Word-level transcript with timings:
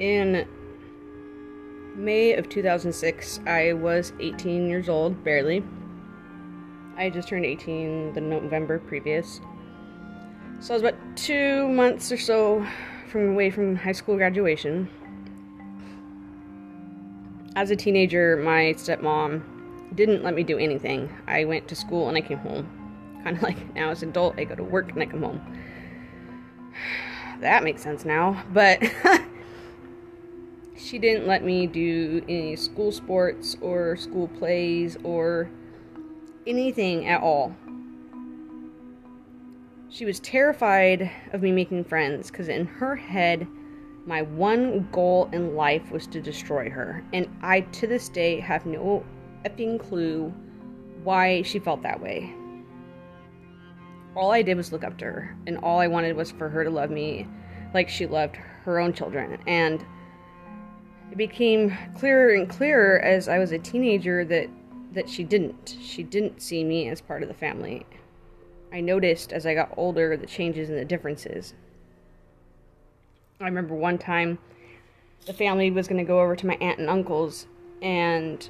In 0.00 0.48
May 1.94 2.32
of 2.32 2.48
2006, 2.48 3.40
I 3.46 3.74
was 3.74 4.14
18 4.18 4.66
years 4.66 4.88
old, 4.88 5.22
barely. 5.22 5.62
I 6.96 7.10
just 7.10 7.28
turned 7.28 7.44
18 7.44 8.14
the 8.14 8.20
November 8.22 8.78
previous. 8.78 9.42
So 10.60 10.72
I 10.72 10.76
was 10.78 10.82
about 10.82 10.98
two 11.16 11.68
months 11.68 12.10
or 12.10 12.16
so 12.16 12.66
from 13.08 13.32
away 13.32 13.50
from 13.50 13.76
high 13.76 13.92
school 13.92 14.16
graduation. 14.16 14.88
As 17.54 17.70
a 17.70 17.76
teenager, 17.76 18.38
my 18.38 18.74
stepmom 18.78 19.42
didn't 19.94 20.22
let 20.22 20.34
me 20.34 20.42
do 20.42 20.56
anything. 20.56 21.14
I 21.26 21.44
went 21.44 21.68
to 21.68 21.74
school 21.74 22.08
and 22.08 22.16
I 22.16 22.22
came 22.22 22.38
home. 22.38 22.66
Kind 23.22 23.36
of 23.36 23.42
like 23.48 23.74
now 23.74 23.90
as 23.90 24.02
an 24.02 24.10
adult, 24.10 24.38
I 24.38 24.44
go 24.44 24.54
to 24.54 24.64
work 24.64 24.92
and 24.92 25.02
I 25.02 25.06
come 25.06 25.22
home. 25.22 25.40
That 27.40 27.64
makes 27.64 27.82
sense 27.82 28.04
now, 28.04 28.44
but 28.52 28.82
she 30.90 30.98
didn't 30.98 31.28
let 31.28 31.44
me 31.44 31.68
do 31.68 32.20
any 32.28 32.56
school 32.56 32.90
sports 32.90 33.56
or 33.60 33.96
school 33.96 34.26
plays 34.26 34.96
or 35.04 35.48
anything 36.48 37.06
at 37.06 37.22
all. 37.22 37.54
She 39.88 40.04
was 40.04 40.18
terrified 40.18 41.08
of 41.32 41.42
me 41.42 41.52
making 41.52 41.84
friends 41.84 42.30
because 42.30 42.48
in 42.48 42.66
her 42.66 42.96
head, 42.96 43.46
my 44.04 44.22
one 44.22 44.88
goal 44.90 45.28
in 45.32 45.54
life 45.54 45.92
was 45.92 46.08
to 46.08 46.20
destroy 46.20 46.68
her. 46.68 47.04
And 47.12 47.28
I, 47.40 47.60
to 47.60 47.86
this 47.86 48.08
day, 48.08 48.40
have 48.40 48.66
no 48.66 49.04
effing 49.44 49.78
clue 49.78 50.34
why 51.04 51.42
she 51.42 51.60
felt 51.60 51.82
that 51.82 52.00
way. 52.00 52.34
All 54.16 54.32
I 54.32 54.42
did 54.42 54.56
was 54.56 54.72
look 54.72 54.82
up 54.82 54.98
to 54.98 55.04
her, 55.04 55.36
and 55.46 55.58
all 55.58 55.78
I 55.78 55.86
wanted 55.86 56.16
was 56.16 56.32
for 56.32 56.48
her 56.48 56.64
to 56.64 56.70
love 56.70 56.90
me 56.90 57.28
like 57.74 57.88
she 57.88 58.06
loved 58.06 58.34
her 58.64 58.80
own 58.80 58.92
children. 58.92 59.38
And 59.46 59.84
it 61.10 61.16
became 61.16 61.76
clearer 61.98 62.34
and 62.34 62.48
clearer 62.48 63.00
as 63.00 63.28
I 63.28 63.38
was 63.38 63.52
a 63.52 63.58
teenager 63.58 64.24
that 64.24 64.48
that 64.92 65.08
she 65.08 65.22
didn't. 65.22 65.76
She 65.80 66.02
didn't 66.02 66.42
see 66.42 66.64
me 66.64 66.88
as 66.88 67.00
part 67.00 67.22
of 67.22 67.28
the 67.28 67.34
family. 67.34 67.86
I 68.72 68.80
noticed 68.80 69.32
as 69.32 69.46
I 69.46 69.54
got 69.54 69.72
older 69.76 70.16
the 70.16 70.26
changes 70.26 70.68
and 70.68 70.78
the 70.78 70.84
differences. 70.84 71.54
I 73.40 73.44
remember 73.44 73.74
one 73.74 73.98
time 73.98 74.38
the 75.26 75.32
family 75.32 75.70
was 75.70 75.86
going 75.86 75.98
to 75.98 76.06
go 76.06 76.20
over 76.20 76.34
to 76.34 76.46
my 76.46 76.56
aunt 76.60 76.78
and 76.78 76.90
uncle's, 76.90 77.46
and 77.82 78.48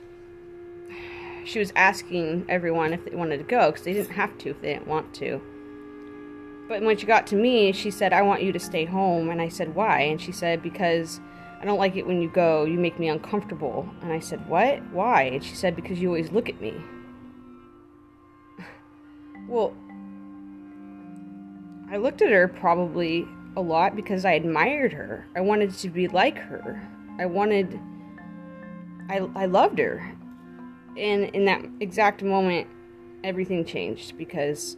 she 1.45 1.59
was 1.59 1.73
asking 1.77 2.47
everyone 2.49 2.93
if 2.93 3.05
they 3.05 3.15
wanted 3.15 3.39
to 3.39 3.45
go 3.45 3.71
because 3.71 3.85
they 3.85 3.93
didn't 3.93 4.15
have 4.15 4.37
to 4.39 4.51
if 4.51 4.61
they 4.61 4.75
didn't 4.75 4.89
want 4.89 5.15
to. 5.15 5.41
But 6.69 6.83
when 6.83 6.97
she 6.97 7.07
got 7.07 7.27
to 7.29 7.37
me, 7.37 7.73
she 7.73 7.91
said, 7.91 8.13
I 8.13 8.23
want 8.23 8.43
you 8.43 8.53
to 8.53 8.61
stay 8.61 8.85
home. 8.85 9.31
And 9.31 9.43
I 9.43 9.49
said, 9.49 9.75
Why? 9.75 10.03
And 10.03 10.21
she 10.21 10.33
said, 10.33 10.63
Because 10.63 11.21
I 11.61 11.65
don't 11.67 11.79
like 11.79 11.97
it 11.97 12.07
when 12.07 12.23
you 12.23 12.29
go. 12.29 12.65
You 12.65 12.79
make 12.79 12.99
me 12.99 13.09
uncomfortable. 13.09 13.89
And 14.01 14.13
I 14.13 14.19
said, 14.19 14.49
What? 14.49 14.83
Why? 14.93 15.25
And 15.25 15.45
she 15.45 15.55
said, 15.55 15.77
Because 15.77 16.01
you 16.01 16.09
always 16.09 16.33
look 16.33 16.49
at 16.49 16.61
me. 16.61 16.75
well, 19.49 19.75
I 21.91 21.99
looked 21.99 22.23
at 22.23 22.31
her 22.31 22.49
probably 22.49 23.27
a 23.57 23.61
lot 23.61 23.95
because 23.95 24.25
I 24.25 24.33
admired 24.33 24.93
her. 24.93 25.27
I 25.37 25.41
wanted 25.41 25.75
to 25.75 25.91
be 25.91 26.09
like 26.09 26.39
her. 26.39 26.81
I 27.19 27.27
wanted. 27.27 27.79
I, 29.11 29.29
I 29.35 29.47
loved 29.47 29.79
her. 29.81 30.17
And 30.97 31.25
in 31.35 31.45
that 31.45 31.63
exact 31.81 32.23
moment, 32.23 32.69
everything 33.23 33.65
changed 33.65 34.17
because 34.17 34.77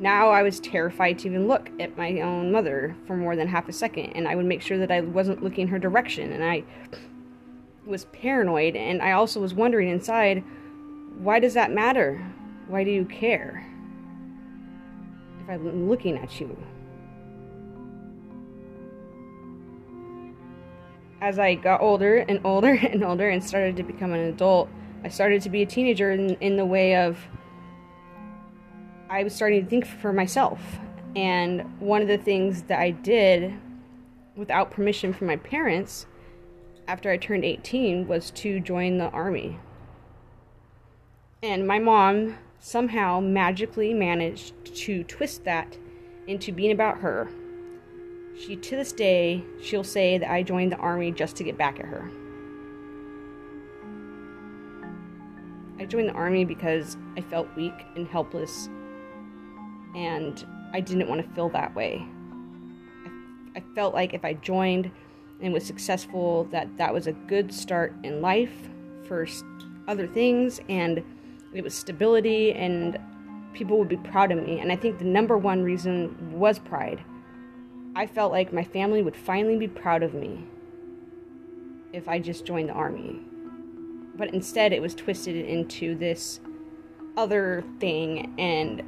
now 0.00 0.30
I 0.30 0.42
was 0.42 0.58
terrified 0.60 1.18
to 1.20 1.28
even 1.28 1.46
look 1.46 1.70
at 1.78 1.96
my 1.96 2.20
own 2.22 2.50
mother 2.50 2.96
for 3.06 3.16
more 3.16 3.36
than 3.36 3.46
half 3.46 3.68
a 3.68 3.72
second, 3.72 4.12
and 4.14 4.26
I 4.26 4.34
would 4.34 4.46
make 4.46 4.62
sure 4.62 4.78
that 4.78 4.90
I 4.90 5.02
wasn't 5.02 5.44
looking 5.44 5.68
her 5.68 5.78
direction, 5.78 6.32
and 6.32 6.42
I 6.42 6.64
was 7.84 8.06
paranoid, 8.06 8.76
and 8.76 9.02
I 9.02 9.12
also 9.12 9.40
was 9.40 9.52
wondering 9.52 9.90
inside, 9.90 10.42
why 11.18 11.38
does 11.38 11.52
that 11.52 11.70
matter? 11.70 12.16
Why 12.66 12.82
do 12.82 12.90
you 12.90 13.04
care? 13.04 13.66
If 15.42 15.50
I'm 15.50 15.90
looking 15.90 16.16
at 16.16 16.40
you. 16.40 16.56
As 21.20 21.38
I 21.38 21.56
got 21.56 21.82
older 21.82 22.16
and 22.16 22.40
older 22.42 22.72
and 22.90 23.04
older 23.04 23.28
and 23.28 23.44
started 23.44 23.76
to 23.76 23.82
become 23.82 24.14
an 24.14 24.20
adult, 24.20 24.70
I 25.04 25.08
started 25.08 25.42
to 25.42 25.50
be 25.50 25.60
a 25.60 25.66
teenager 25.66 26.10
in, 26.12 26.36
in 26.36 26.56
the 26.56 26.64
way 26.64 26.96
of 26.96 27.18
I 29.10 29.24
was 29.24 29.34
starting 29.34 29.64
to 29.64 29.68
think 29.68 29.84
for 29.84 30.12
myself. 30.12 30.60
And 31.16 31.62
one 31.80 32.00
of 32.00 32.06
the 32.06 32.16
things 32.16 32.62
that 32.62 32.78
I 32.78 32.92
did 32.92 33.52
without 34.36 34.70
permission 34.70 35.12
from 35.12 35.26
my 35.26 35.36
parents 35.36 36.06
after 36.86 37.10
I 37.10 37.16
turned 37.16 37.44
18 37.44 38.06
was 38.06 38.30
to 38.32 38.60
join 38.60 38.98
the 38.98 39.10
army. 39.10 39.58
And 41.42 41.66
my 41.66 41.80
mom 41.80 42.38
somehow 42.60 43.18
magically 43.18 43.92
managed 43.92 44.76
to 44.76 45.02
twist 45.04 45.44
that 45.44 45.76
into 46.28 46.52
being 46.52 46.70
about 46.70 46.98
her. 46.98 47.28
She, 48.38 48.54
to 48.54 48.76
this 48.76 48.92
day, 48.92 49.42
she'll 49.60 49.82
say 49.82 50.18
that 50.18 50.30
I 50.30 50.44
joined 50.44 50.70
the 50.70 50.76
army 50.76 51.10
just 51.10 51.34
to 51.36 51.44
get 51.44 51.58
back 51.58 51.80
at 51.80 51.86
her. 51.86 52.08
I 55.80 55.86
joined 55.86 56.10
the 56.10 56.14
army 56.14 56.44
because 56.44 56.96
I 57.16 57.22
felt 57.22 57.48
weak 57.56 57.74
and 57.96 58.06
helpless, 58.06 58.68
and 59.94 60.44
I 60.72 60.80
didn't 60.80 61.08
want 61.08 61.26
to 61.26 61.34
feel 61.34 61.48
that 61.50 61.74
way. 61.74 62.04
I, 63.56 63.62
felt 63.74 63.94
like 63.94 64.14
if 64.14 64.24
I 64.24 64.34
joined 64.34 64.90
and 65.40 65.52
was 65.52 65.66
successful, 65.66 66.44
that 66.52 66.68
that 66.78 66.92
was 66.92 67.06
a 67.06 67.12
good 67.12 67.52
start 67.52 67.94
in 68.04 68.20
life 68.20 68.52
for 69.06 69.26
other 69.88 70.06
things, 70.06 70.60
and 70.68 71.02
it 71.52 71.64
was 71.64 71.74
stability, 71.74 72.52
and 72.52 72.98
people 73.52 73.78
would 73.78 73.88
be 73.88 73.96
proud 73.96 74.30
of 74.30 74.38
me. 74.38 74.60
And 74.60 74.70
I 74.70 74.76
think 74.76 74.98
the 74.98 75.04
number 75.04 75.36
one 75.36 75.62
reason 75.62 76.16
was 76.32 76.58
pride. 76.58 77.02
I 77.96 78.06
felt 78.06 78.30
like 78.30 78.52
my 78.52 78.62
family 78.62 79.02
would 79.02 79.16
finally 79.16 79.56
be 79.56 79.66
proud 79.66 80.02
of 80.02 80.14
me 80.14 80.44
if 81.92 82.08
I 82.08 82.20
just 82.20 82.44
joined 82.44 82.68
the 82.68 82.72
army. 82.72 83.20
But 84.16 84.32
instead, 84.32 84.72
it 84.72 84.80
was 84.80 84.94
twisted 84.94 85.34
into 85.34 85.96
this 85.96 86.40
other 87.16 87.64
thing. 87.80 88.32
And 88.38 88.82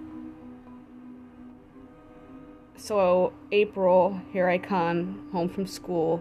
so, 2.82 3.32
April, 3.52 4.20
here 4.32 4.48
I 4.48 4.58
come 4.58 5.28
home 5.30 5.48
from 5.48 5.68
school, 5.68 6.20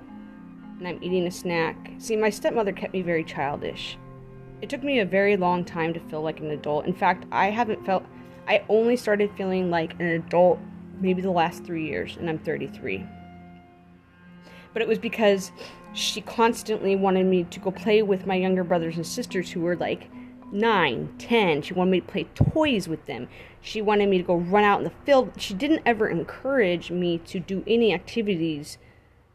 and 0.77 0.87
I'm 0.87 0.99
eating 1.01 1.25
a 1.25 1.31
snack. 1.31 1.91
See, 1.97 2.15
my 2.15 2.29
stepmother 2.29 2.71
kept 2.71 2.93
me 2.93 3.01
very 3.01 3.23
childish. 3.23 3.97
It 4.61 4.69
took 4.69 4.83
me 4.83 4.99
a 4.99 5.05
very 5.05 5.35
long 5.37 5.65
time 5.65 5.91
to 5.95 5.99
feel 5.99 6.21
like 6.21 6.39
an 6.39 6.51
adult. 6.51 6.85
In 6.85 6.93
fact, 6.93 7.25
I 7.31 7.49
haven't 7.49 7.83
felt, 7.83 8.03
I 8.47 8.63
only 8.69 8.95
started 8.95 9.31
feeling 9.35 9.71
like 9.71 9.93
an 9.99 10.05
adult 10.05 10.59
maybe 10.99 11.23
the 11.23 11.31
last 11.31 11.63
three 11.63 11.87
years, 11.87 12.15
and 12.17 12.29
I'm 12.29 12.37
33. 12.37 13.03
But 14.71 14.83
it 14.83 14.87
was 14.87 14.99
because 14.99 15.51
she 15.93 16.21
constantly 16.21 16.95
wanted 16.95 17.25
me 17.25 17.43
to 17.45 17.59
go 17.59 17.71
play 17.71 18.03
with 18.03 18.27
my 18.27 18.35
younger 18.35 18.63
brothers 18.63 18.97
and 18.97 19.07
sisters 19.07 19.49
who 19.49 19.61
were 19.61 19.75
like 19.77 20.11
9, 20.51 21.15
10. 21.17 21.61
She 21.61 21.73
wanted 21.73 21.91
me 21.91 22.01
to 22.01 22.07
play 22.07 22.23
toys 22.35 22.87
with 22.87 23.05
them. 23.05 23.27
She 23.61 23.81
wanted 23.81 24.09
me 24.09 24.17
to 24.17 24.23
go 24.23 24.35
run 24.35 24.63
out 24.63 24.79
in 24.79 24.83
the 24.83 24.93
field. 25.05 25.31
She 25.37 25.53
didn't 25.53 25.83
ever 25.85 26.07
encourage 26.07 26.91
me 26.91 27.19
to 27.19 27.39
do 27.39 27.63
any 27.67 27.93
activities 27.93 28.77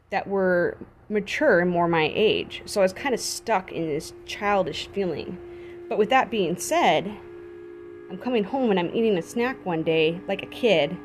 that 0.09 0.27
were 0.27 0.77
mature 1.09 1.59
and 1.59 1.69
more 1.69 1.87
my 1.87 2.11
age. 2.13 2.61
So 2.65 2.81
I 2.81 2.83
was 2.83 2.93
kind 2.93 3.15
of 3.15 3.21
stuck 3.21 3.71
in 3.71 3.87
this 3.87 4.13
childish 4.25 4.89
feeling. 4.89 5.37
But 5.89 5.97
with 5.97 6.09
that 6.09 6.29
being 6.29 6.57
said, 6.57 7.07
I'm 8.09 8.17
coming 8.17 8.43
home 8.43 8.69
and 8.69 8.79
I'm 8.79 8.93
eating 8.93 9.17
a 9.17 9.21
snack 9.21 9.65
one 9.65 9.83
day 9.83 10.19
like 10.27 10.43
a 10.43 10.47
kid 10.47 10.97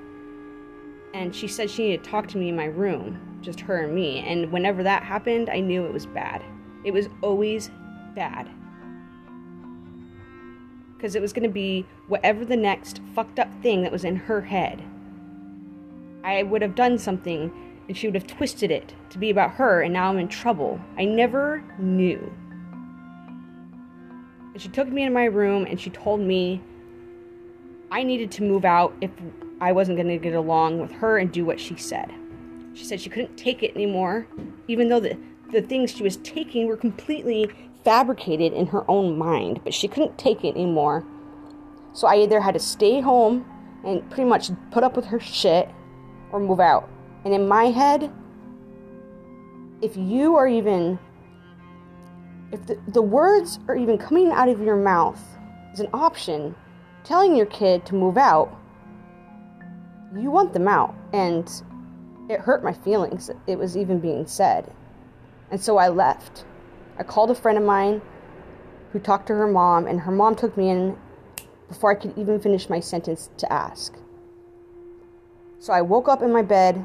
and 1.14 1.34
she 1.34 1.48
said 1.48 1.70
she 1.70 1.84
needed 1.84 2.04
to 2.04 2.10
talk 2.10 2.26
to 2.28 2.38
me 2.38 2.48
in 2.48 2.56
my 2.56 2.66
room, 2.66 3.38
just 3.42 3.60
her 3.60 3.84
and 3.84 3.94
me. 3.94 4.20
And 4.20 4.50
whenever 4.50 4.82
that 4.82 5.02
happened, 5.02 5.50
I 5.50 5.60
knew 5.60 5.84
it 5.84 5.92
was 5.92 6.06
bad. 6.06 6.42
It 6.84 6.92
was 6.92 7.08
always 7.20 7.70
bad. 8.14 8.48
Because 11.02 11.16
it 11.16 11.20
was 11.20 11.32
going 11.32 11.42
to 11.42 11.48
be 11.48 11.84
whatever 12.06 12.44
the 12.44 12.56
next 12.56 13.00
fucked 13.12 13.40
up 13.40 13.48
thing 13.60 13.82
that 13.82 13.90
was 13.90 14.04
in 14.04 14.14
her 14.14 14.40
head. 14.40 14.80
I 16.22 16.44
would 16.44 16.62
have 16.62 16.76
done 16.76 16.96
something 16.96 17.50
and 17.88 17.96
she 17.96 18.06
would 18.06 18.14
have 18.14 18.28
twisted 18.28 18.70
it 18.70 18.94
to 19.10 19.18
be 19.18 19.28
about 19.28 19.50
her, 19.54 19.82
and 19.82 19.92
now 19.92 20.10
I'm 20.10 20.18
in 20.18 20.28
trouble. 20.28 20.80
I 20.96 21.04
never 21.04 21.64
knew. 21.76 22.32
And 24.52 24.62
she 24.62 24.68
took 24.68 24.86
me 24.86 25.02
into 25.02 25.12
my 25.12 25.24
room 25.24 25.66
and 25.68 25.80
she 25.80 25.90
told 25.90 26.20
me 26.20 26.62
I 27.90 28.04
needed 28.04 28.30
to 28.32 28.44
move 28.44 28.64
out 28.64 28.94
if 29.00 29.10
I 29.60 29.72
wasn't 29.72 29.96
going 29.96 30.06
to 30.06 30.18
get 30.18 30.34
along 30.34 30.80
with 30.80 30.92
her 30.92 31.18
and 31.18 31.32
do 31.32 31.44
what 31.44 31.58
she 31.58 31.74
said. 31.74 32.12
She 32.74 32.84
said 32.84 33.00
she 33.00 33.10
couldn't 33.10 33.36
take 33.36 33.64
it 33.64 33.74
anymore, 33.74 34.28
even 34.68 34.88
though 34.88 35.00
the, 35.00 35.18
the 35.50 35.62
things 35.62 35.90
she 35.90 36.04
was 36.04 36.18
taking 36.18 36.68
were 36.68 36.76
completely 36.76 37.50
fabricated 37.84 38.52
in 38.52 38.66
her 38.68 38.88
own 38.90 39.18
mind, 39.18 39.60
but 39.64 39.74
she 39.74 39.88
couldn't 39.88 40.18
take 40.18 40.44
it 40.44 40.54
anymore. 40.54 41.04
So 41.92 42.06
I 42.06 42.16
either 42.16 42.40
had 42.40 42.54
to 42.54 42.60
stay 42.60 43.00
home 43.00 43.44
and 43.84 44.08
pretty 44.10 44.28
much 44.28 44.50
put 44.70 44.84
up 44.84 44.96
with 44.96 45.06
her 45.06 45.20
shit 45.20 45.68
or 46.30 46.40
move 46.40 46.60
out. 46.60 46.88
And 47.24 47.34
in 47.34 47.46
my 47.46 47.66
head, 47.66 48.10
if 49.80 49.96
you 49.96 50.36
are 50.36 50.46
even, 50.46 50.98
if 52.52 52.64
the, 52.66 52.78
the 52.88 53.02
words 53.02 53.58
are 53.68 53.76
even 53.76 53.98
coming 53.98 54.30
out 54.30 54.48
of 54.48 54.60
your 54.60 54.76
mouth 54.76 55.20
as 55.72 55.80
an 55.80 55.88
option, 55.92 56.54
telling 57.04 57.34
your 57.36 57.46
kid 57.46 57.84
to 57.86 57.94
move 57.94 58.16
out, 58.16 58.56
you 60.16 60.30
want 60.30 60.52
them 60.52 60.68
out. 60.68 60.94
And 61.12 61.50
it 62.28 62.40
hurt 62.40 62.62
my 62.62 62.72
feelings 62.72 63.30
it 63.46 63.58
was 63.58 63.76
even 63.76 63.98
being 63.98 64.26
said. 64.26 64.72
And 65.50 65.60
so 65.60 65.76
I 65.76 65.88
left. 65.88 66.44
I 66.98 67.02
called 67.02 67.30
a 67.30 67.34
friend 67.34 67.58
of 67.58 67.64
mine 67.64 68.02
who 68.92 68.98
talked 68.98 69.26
to 69.28 69.34
her 69.34 69.46
mom, 69.46 69.86
and 69.86 70.00
her 70.00 70.12
mom 70.12 70.34
took 70.34 70.56
me 70.56 70.70
in 70.70 70.96
before 71.68 71.90
I 71.90 71.94
could 71.94 72.16
even 72.18 72.38
finish 72.38 72.68
my 72.68 72.80
sentence 72.80 73.30
to 73.38 73.50
ask. 73.52 73.94
So 75.58 75.72
I 75.72 75.80
woke 75.80 76.08
up 76.08 76.22
in 76.22 76.32
my 76.32 76.42
bed 76.42 76.84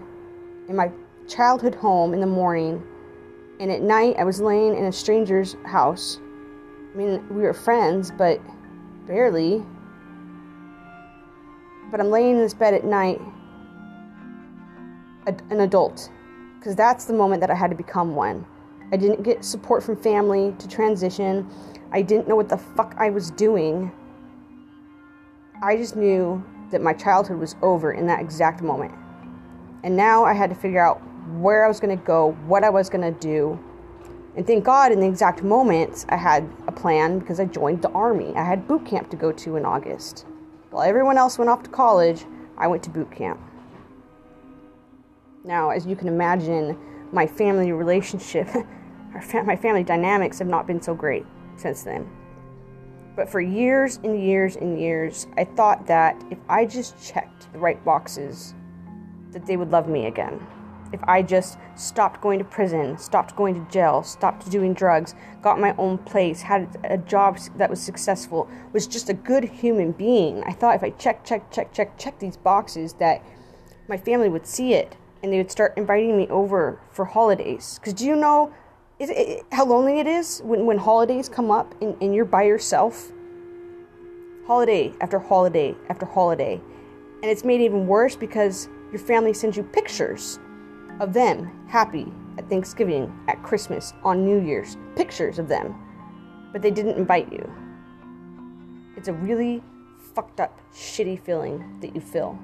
in 0.70 0.76
my 0.76 0.92
childhood 1.28 1.76
home 1.76 2.14
in 2.14 2.22
the 2.22 2.28
morning, 2.28 2.84
and 3.60 3.72
at 3.72 3.82
night 3.82 4.16
I 4.18 4.24
was 4.24 4.40
laying 4.40 4.78
in 4.78 4.86
a 4.86 4.92
stranger's 4.92 5.56
house. 5.66 6.20
I 6.94 6.98
mean, 6.98 7.28
we 7.30 7.42
were 7.42 7.54
friends, 7.54 8.12
but 8.12 8.40
barely. 9.08 9.64
But 11.92 12.00
I'm 12.00 12.10
laying 12.10 12.36
in 12.36 12.42
this 12.42 12.54
bed 12.54 12.74
at 12.74 12.84
night, 12.84 13.22
an 15.26 15.60
adult, 15.60 16.10
because 16.60 16.76
that's 16.76 17.06
the 17.06 17.14
moment 17.14 17.42
that 17.42 17.50
I 17.50 17.56
had 17.56 17.70
to 17.72 17.78
become 17.78 18.16
one. 18.16 18.46
I 18.92 18.98
didn't 18.98 19.24
get 19.24 19.44
support 19.44 19.84
from 19.84 19.98
family 19.98 20.56
to 20.60 20.68
transition. 20.68 21.50
I 21.92 22.02
didn't 22.02 22.28
know 22.28 22.36
what 22.36 22.50
the 22.50 22.58
fuck 22.58 22.96
I 22.98 23.10
was 23.10 23.32
doing. 23.32 23.92
I 25.62 25.76
just 25.76 25.96
knew 25.96 26.44
that 26.72 26.82
my 26.82 26.94
childhood 26.94 27.40
was 27.40 27.56
over 27.62 27.94
in 27.94 28.08
that 28.08 28.22
exact 28.22 28.62
moment. 28.62 28.94
And 29.84 29.96
now 29.96 30.24
I 30.24 30.34
had 30.34 30.50
to 30.50 30.56
figure 30.56 30.84
out 30.84 31.02
where 31.40 31.66
I 31.66 31.68
was 31.68 31.80
going 31.80 31.98
to 31.98 32.04
go, 32.04 32.32
what 32.46 32.64
I 32.64 32.70
was 32.70 32.90
going 32.90 33.02
to 33.14 33.20
do. 33.20 33.60
And 34.36 34.46
thank 34.46 34.64
God, 34.64 34.92
in 34.92 35.00
the 35.00 35.08
exact 35.08 35.44
moment, 35.44 36.06
I 36.10 36.16
had 36.16 36.48
a 36.68 36.72
plan 36.72 37.20
because 37.20 37.40
I 37.40 37.46
joined 37.46 37.82
the 37.82 37.90
army. 37.90 38.34
I 38.36 38.44
had 38.44 38.68
boot 38.68 38.86
camp 38.86 39.10
to 39.10 39.18
go 39.18 39.32
to 39.32 39.56
in 39.56 39.66
August. 39.66 40.26
While 40.70 40.84
everyone 40.84 41.18
else 41.18 41.38
went 41.38 41.50
off 41.50 41.64
to 41.64 41.70
college, 41.70 42.26
I 42.58 42.68
went 42.68 42.84
to 42.84 42.90
boot 42.90 43.12
camp. 43.12 43.40
Now, 45.44 45.70
as 45.70 45.86
you 45.86 45.96
can 45.96 46.08
imagine, 46.08 46.78
my 47.12 47.26
family 47.26 47.72
relationship, 47.72 48.48
my 49.14 49.56
family 49.56 49.84
dynamics 49.84 50.40
have 50.40 50.48
not 50.48 50.68
been 50.68 50.82
so 50.82 50.94
great 50.94 51.26
since 51.56 51.84
then. 51.84 52.10
But 53.16 53.30
for 53.30 53.42
years 53.42 54.00
and 54.04 54.22
years 54.22 54.58
and 54.58 54.80
years, 54.80 55.26
I 55.38 55.44
thought 55.44 55.88
that 55.88 56.24
if 56.30 56.38
I 56.48 56.66
just 56.66 57.04
checked 57.04 57.52
the 57.52 57.60
right 57.60 57.84
boxes, 57.84 58.54
that 59.32 59.46
they 59.46 59.58
would 59.58 59.72
love 59.72 59.88
me 59.88 60.06
again. 60.06 60.40
If 60.94 61.04
I 61.04 61.22
just 61.22 61.58
stopped 61.76 62.22
going 62.22 62.40
to 62.40 62.46
prison, 62.46 62.98
stopped 62.98 63.36
going 63.36 63.56
to 63.56 63.72
jail, 63.72 64.04
stopped 64.04 64.50
doing 64.50 64.74
drugs, 64.74 65.16
got 65.42 65.60
my 65.60 65.76
own 65.78 65.98
place, 65.98 66.42
had 66.42 66.78
a 66.86 66.98
job 66.98 67.40
that 67.58 67.70
was 67.70 67.82
successful, 67.82 68.50
was 68.72 68.88
just 68.88 69.10
a 69.10 69.14
good 69.14 69.44
human 69.44 69.92
being, 69.92 70.44
I 70.46 70.54
thought 70.54 70.76
if 70.76 70.84
I 70.84 70.92
check, 70.92 71.26
check, 71.26 71.52
check, 71.52 71.74
check, 71.74 71.98
check 71.98 72.20
these 72.20 72.38
boxes, 72.38 72.94
that 72.94 73.22
my 73.90 73.98
family 73.98 74.30
would 74.30 74.46
see 74.46 74.74
it 74.74 74.96
and 75.22 75.34
they 75.34 75.38
would 75.38 75.52
start 75.52 75.74
inviting 75.76 76.16
me 76.16 76.28
over 76.30 76.80
for 76.92 77.06
holidays. 77.06 77.80
Because 77.80 77.94
do 77.94 78.06
you 78.06 78.16
know 78.16 78.54
is 79.00 79.12
it, 79.12 79.46
how 79.52 79.66
lonely 79.66 80.00
it 80.00 80.08
is 80.08 80.42
when, 80.44 80.66
when 80.66 80.78
holidays 80.78 81.30
come 81.30 81.52
up 81.52 81.76
and, 81.82 81.96
and 82.02 82.16
you're 82.16 82.26
by 82.26 82.44
yourself? 82.44 83.12
Holiday 84.46 84.94
after 85.02 85.20
holiday 85.20 85.76
after 85.90 86.06
holiday. 86.06 86.60
And 87.22 87.26
it's 87.26 87.44
made 87.44 87.62
even 87.62 87.86
worse 87.86 88.16
because 88.16 88.70
your 88.92 89.00
family 89.00 89.34
sends 89.34 89.58
you 89.58 89.64
pictures 89.64 90.40
of 91.00 91.14
them 91.14 91.52
happy 91.68 92.12
at 92.38 92.50
Thanksgiving, 92.50 93.14
at 93.28 93.42
Christmas, 93.44 93.94
on 94.04 94.26
New 94.26 94.40
Year's. 94.40 94.78
Pictures 94.96 95.38
of 95.38 95.48
them. 95.48 95.76
But 96.52 96.62
they 96.62 96.72
didn't 96.72 96.98
invite 96.98 97.32
you. 97.32 97.52
It's 98.96 99.10
a 99.10 99.14
really 99.14 99.62
fucked 100.16 100.40
up, 100.40 100.60
shitty 100.74 101.22
feeling 101.22 101.80
that 101.82 101.94
you 101.94 102.02
feel. 102.02 102.40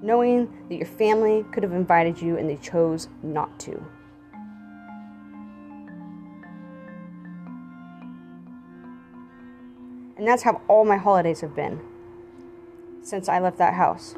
Knowing 0.00 0.48
that 0.68 0.76
your 0.76 0.86
family 0.86 1.44
could 1.52 1.62
have 1.62 1.72
invited 1.72 2.20
you 2.20 2.38
and 2.38 2.48
they 2.48 2.56
chose 2.56 3.08
not 3.22 3.58
to. 3.60 3.84
And 10.26 10.32
that's 10.32 10.42
how 10.42 10.60
all 10.66 10.84
my 10.84 10.96
holidays 10.96 11.40
have 11.42 11.54
been 11.54 11.80
since 13.00 13.28
I 13.28 13.38
left 13.38 13.58
that 13.58 13.74
house. 13.74 14.16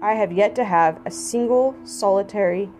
I 0.00 0.14
have 0.14 0.30
yet 0.30 0.54
to 0.54 0.64
have 0.64 1.00
a 1.04 1.10
single 1.10 1.74
solitary 1.82 2.70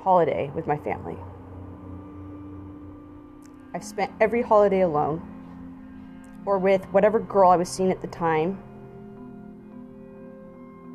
holiday 0.00 0.50
with 0.56 0.66
my 0.66 0.76
family. 0.76 1.16
I've 3.72 3.84
spent 3.84 4.10
every 4.20 4.42
holiday 4.42 4.80
alone 4.80 5.22
or 6.44 6.58
with 6.58 6.84
whatever 6.86 7.20
girl 7.20 7.50
I 7.50 7.56
was 7.56 7.68
seeing 7.68 7.92
at 7.92 8.00
the 8.00 8.08
time. 8.08 8.54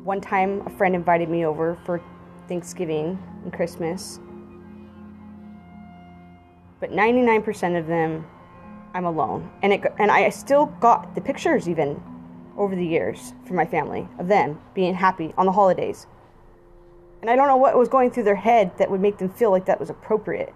One 0.04 0.20
time, 0.20 0.66
a 0.66 0.70
friend 0.76 0.94
invited 0.94 1.30
me 1.30 1.46
over 1.46 1.78
for 1.86 2.02
Thanksgiving 2.46 3.18
and 3.42 3.50
Christmas. 3.54 4.20
But 6.80 6.90
99% 6.90 7.78
of 7.78 7.86
them 7.86 8.26
I'm 8.94 9.04
alone. 9.04 9.50
And 9.62 9.72
it 9.72 9.82
and 9.98 10.10
I 10.10 10.28
still 10.30 10.66
got 10.66 11.14
the 11.14 11.20
pictures 11.20 11.68
even 11.68 12.02
over 12.56 12.74
the 12.74 12.84
years 12.84 13.32
from 13.46 13.56
my 13.56 13.64
family 13.64 14.08
of 14.18 14.28
them 14.28 14.60
being 14.74 14.94
happy 14.94 15.32
on 15.36 15.46
the 15.46 15.52
holidays. 15.52 16.06
And 17.20 17.30
I 17.30 17.36
don't 17.36 17.48
know 17.48 17.56
what 17.56 17.76
was 17.76 17.88
going 17.88 18.10
through 18.10 18.24
their 18.24 18.36
head 18.36 18.72
that 18.78 18.90
would 18.90 19.00
make 19.00 19.18
them 19.18 19.28
feel 19.28 19.50
like 19.50 19.66
that 19.66 19.80
was 19.80 19.90
appropriate. 19.90 20.54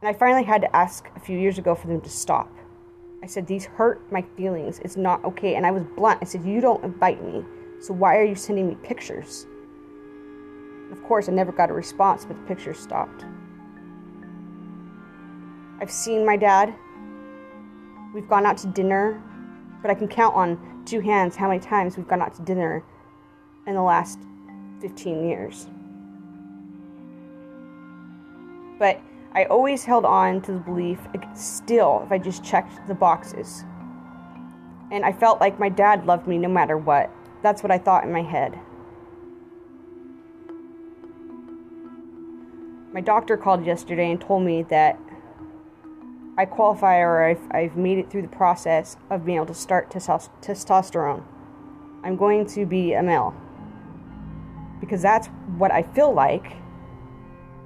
And 0.00 0.08
I 0.08 0.12
finally 0.12 0.44
had 0.44 0.62
to 0.62 0.76
ask 0.76 1.08
a 1.14 1.20
few 1.20 1.38
years 1.38 1.58
ago 1.58 1.74
for 1.74 1.86
them 1.86 2.00
to 2.00 2.08
stop. 2.08 2.50
I 3.22 3.26
said, 3.26 3.46
These 3.46 3.66
hurt 3.66 4.00
my 4.10 4.22
feelings. 4.36 4.78
It's 4.80 4.96
not 4.96 5.24
okay. 5.24 5.56
And 5.56 5.66
I 5.66 5.70
was 5.70 5.84
blunt. 5.96 6.20
I 6.22 6.24
said, 6.24 6.44
You 6.44 6.60
don't 6.60 6.82
invite 6.84 7.22
me. 7.22 7.44
So 7.80 7.92
why 7.92 8.16
are 8.16 8.24
you 8.24 8.34
sending 8.34 8.68
me 8.68 8.76
pictures? 8.82 9.46
Of 10.90 11.02
course, 11.04 11.28
I 11.28 11.32
never 11.32 11.52
got 11.52 11.70
a 11.70 11.72
response, 11.72 12.24
but 12.24 12.36
the 12.36 12.42
pictures 12.42 12.78
stopped. 12.78 13.24
I've 15.80 15.90
seen 15.90 16.26
my 16.26 16.36
dad. 16.36 16.74
We've 18.12 18.28
gone 18.28 18.44
out 18.44 18.58
to 18.58 18.66
dinner, 18.66 19.22
but 19.80 19.90
I 19.90 19.94
can 19.94 20.08
count 20.08 20.34
on 20.36 20.82
two 20.84 21.00
hands 21.00 21.36
how 21.36 21.48
many 21.48 21.60
times 21.60 21.96
we've 21.96 22.08
gone 22.08 22.20
out 22.20 22.34
to 22.34 22.42
dinner 22.42 22.84
in 23.66 23.74
the 23.74 23.82
last 23.82 24.18
15 24.80 25.26
years. 25.26 25.68
But 28.78 29.00
I 29.32 29.44
always 29.44 29.84
held 29.84 30.04
on 30.04 30.42
to 30.42 30.52
the 30.52 30.58
belief, 30.58 30.98
still, 31.34 32.02
if 32.04 32.12
I 32.12 32.18
just 32.18 32.44
checked 32.44 32.86
the 32.86 32.94
boxes. 32.94 33.64
And 34.90 35.04
I 35.04 35.12
felt 35.12 35.40
like 35.40 35.58
my 35.58 35.68
dad 35.68 36.04
loved 36.04 36.26
me 36.26 36.36
no 36.36 36.48
matter 36.48 36.76
what. 36.76 37.10
That's 37.42 37.62
what 37.62 37.70
I 37.70 37.78
thought 37.78 38.04
in 38.04 38.12
my 38.12 38.22
head. 38.22 38.58
My 42.92 43.00
doctor 43.00 43.36
called 43.36 43.64
yesterday 43.64 44.10
and 44.10 44.20
told 44.20 44.42
me 44.42 44.64
that 44.64 44.98
I 46.40 46.46
qualify 46.46 47.00
or 47.00 47.22
I've, 47.22 47.42
I've 47.50 47.76
made 47.76 47.98
it 47.98 48.10
through 48.10 48.22
the 48.22 48.28
process 48.28 48.96
of 49.10 49.26
being 49.26 49.36
able 49.36 49.44
to 49.44 49.54
start 49.54 49.90
testosterone. 49.90 51.22
I'm 52.02 52.16
going 52.16 52.46
to 52.46 52.64
be 52.64 52.94
a 52.94 53.02
male 53.02 53.34
because 54.80 55.02
that's 55.02 55.26
what 55.58 55.70
I 55.70 55.82
feel 55.82 56.14
like, 56.14 56.54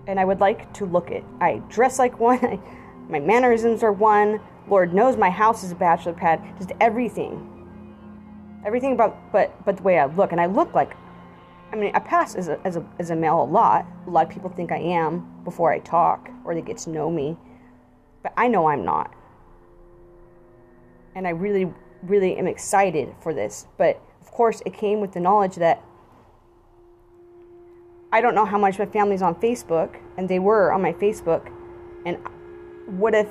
and 0.09 0.19
I 0.19 0.25
would 0.25 0.41
like 0.41 0.73
to 0.75 0.87
look 0.87 1.13
it. 1.13 1.25
I 1.41 1.63
dress 1.69 2.01
like 2.01 2.19
one, 2.19 2.61
my 3.09 3.21
mannerisms 3.21 3.85
are 3.85 3.93
one. 3.93 4.41
Lord 4.67 4.93
knows 4.93 5.17
my 5.17 5.31
house 5.31 5.63
is 5.63 5.71
a 5.71 5.77
bachelor 5.77 6.15
pad, 6.15 6.43
just 6.59 6.73
everything. 6.81 7.49
Everything 8.67 8.95
about, 8.95 9.31
but 9.31 9.53
but 9.65 9.77
the 9.77 9.85
way 9.85 10.01
I 10.01 10.07
look, 10.07 10.33
and 10.33 10.41
I 10.41 10.47
look 10.47 10.75
like, 10.75 10.97
I 11.71 11.77
mean, 11.77 11.93
I 11.95 12.01
pass 12.01 12.35
as 12.35 12.49
a, 12.49 12.59
as 12.67 12.75
a, 12.75 12.85
as 12.99 13.11
a 13.11 13.15
male 13.15 13.41
a 13.41 13.45
lot. 13.45 13.87
A 14.09 14.11
lot 14.11 14.27
of 14.27 14.33
people 14.33 14.51
think 14.51 14.73
I 14.73 14.79
am 14.79 15.45
before 15.45 15.71
I 15.71 15.79
talk, 15.79 16.29
or 16.45 16.57
they 16.57 16.61
get 16.61 16.79
to 16.79 16.91
know 16.91 17.09
me 17.09 17.37
but 18.25 18.33
I 18.37 18.49
know 18.49 18.67
I'm 18.67 18.85
not. 18.85 19.15
And 21.15 21.29
I 21.29 21.31
really, 21.31 21.73
really 22.03 22.37
am 22.37 22.49
excited 22.49 23.15
for 23.21 23.33
this. 23.33 23.69
But 23.79 24.01
of 24.21 24.33
course, 24.33 24.63
it 24.67 24.73
came 24.73 25.01
with 25.01 25.13
the 25.13 25.21
knowledge 25.21 25.55
that 25.57 25.85
I 28.11 28.21
don't 28.21 28.35
know 28.35 28.47
how 28.47 28.59
much 28.59 28.79
my 28.79 28.87
family's 28.87 29.23
on 29.23 29.35
Facebook, 29.37 29.97
and 30.17 30.29
they 30.29 30.39
were 30.39 30.73
on 30.73 30.83
my 30.83 30.93
Facebook. 30.95 31.53
And 32.07 32.19
what 32.99 33.15
if 33.15 33.29